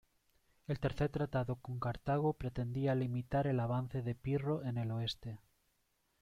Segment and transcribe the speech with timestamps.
[0.65, 5.37] El tercer tratado con Cartago pretendía limitar el avance de Pirro en el oeste.